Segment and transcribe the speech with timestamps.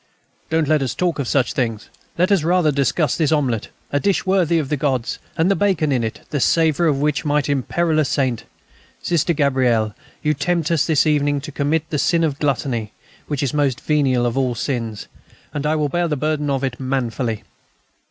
[0.49, 1.91] "don't let us talk of such things.
[2.17, 5.91] Let us rather discuss this omelette, a dish worthy of the gods, and the bacon
[5.91, 8.45] in it, the savour of which might imperil a saint.
[9.03, 9.93] Sister Gabrielle,
[10.23, 12.93] you tempt us this evening to commit the sin of gluttony,
[13.27, 15.07] which is the most venial of all sins.
[15.53, 17.43] And I will bear the burden of it manfully."